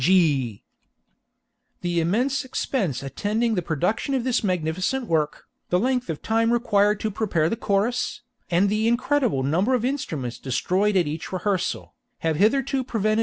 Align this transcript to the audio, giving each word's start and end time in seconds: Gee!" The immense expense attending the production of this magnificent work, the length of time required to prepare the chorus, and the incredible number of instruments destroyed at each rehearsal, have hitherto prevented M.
Gee!" 0.01 0.63
The 1.81 1.99
immense 1.99 2.43
expense 2.43 3.03
attending 3.03 3.53
the 3.53 3.61
production 3.61 4.15
of 4.15 4.23
this 4.23 4.43
magnificent 4.43 5.05
work, 5.05 5.45
the 5.69 5.77
length 5.77 6.09
of 6.09 6.23
time 6.23 6.51
required 6.51 6.99
to 7.01 7.11
prepare 7.11 7.49
the 7.49 7.55
chorus, 7.55 8.21
and 8.49 8.67
the 8.67 8.87
incredible 8.87 9.43
number 9.43 9.75
of 9.75 9.85
instruments 9.85 10.39
destroyed 10.39 10.97
at 10.97 11.05
each 11.05 11.31
rehearsal, 11.31 11.93
have 12.21 12.35
hitherto 12.37 12.83
prevented 12.83 13.19
M. 13.19 13.19